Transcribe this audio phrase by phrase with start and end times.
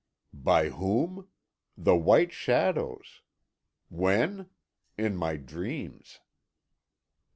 [0.33, 1.27] "By whom?
[1.77, 3.21] The white shadows.
[3.87, 4.49] When?
[4.97, 6.21] In my dreams."